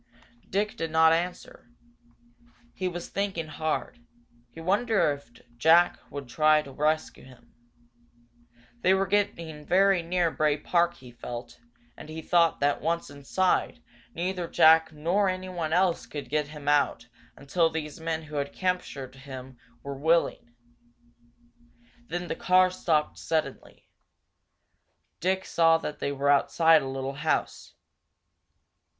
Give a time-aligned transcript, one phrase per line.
[0.49, 1.69] Dick did not answer.
[2.73, 3.99] He was thinking hard.
[4.49, 7.53] He wondered if Jack would try to rescue him.
[8.79, 11.59] They were getting very near Bray Park, he felt,
[11.95, 13.79] and he thought that, once inside,
[14.15, 19.13] neither Jack nor anyone else could get him out until these men who had captured
[19.13, 20.51] him were willing.
[22.07, 23.87] Then the car stopped suddenly.
[25.19, 27.75] Dick saw that they were outside a little house.